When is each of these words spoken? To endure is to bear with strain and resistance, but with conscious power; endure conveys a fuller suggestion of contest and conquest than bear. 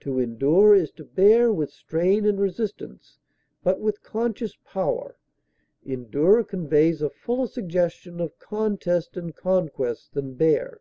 To 0.00 0.18
endure 0.18 0.74
is 0.74 0.90
to 0.94 1.04
bear 1.04 1.52
with 1.52 1.70
strain 1.70 2.26
and 2.26 2.40
resistance, 2.40 3.20
but 3.62 3.78
with 3.78 4.02
conscious 4.02 4.56
power; 4.56 5.16
endure 5.84 6.42
conveys 6.42 7.00
a 7.00 7.08
fuller 7.08 7.46
suggestion 7.46 8.18
of 8.20 8.40
contest 8.40 9.16
and 9.16 9.32
conquest 9.36 10.14
than 10.14 10.34
bear. 10.34 10.80